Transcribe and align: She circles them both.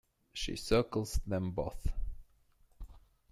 She 0.33 0.55
circles 0.55 1.19
them 1.27 1.51
both. 1.51 1.93